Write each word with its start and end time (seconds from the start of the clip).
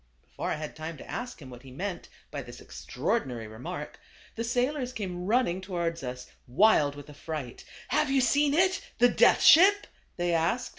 Before 0.23 0.49
I 0.49 0.55
had 0.55 0.75
time 0.75 0.97
to 0.97 1.07
ask 1.07 1.39
him 1.39 1.51
what 1.51 1.61
he 1.61 1.69
meant 1.69 2.09
by 2.31 2.41
this 2.41 2.59
extraordinary 2.59 3.45
remark, 3.45 3.99
the 4.35 4.43
sailors 4.43 4.93
came 4.93 5.27
running 5.27 5.61
towards 5.61 6.01
us, 6.01 6.25
wild 6.47 6.95
with 6.95 7.07
affright." 7.07 7.63
Have 7.89 8.09
you 8.09 8.19
seen 8.19 8.55
it— 8.55 8.81
the 8.97 9.09
Death 9.09 9.43
Ship?" 9.43 9.85
they 10.17 10.33
asked. 10.33 10.69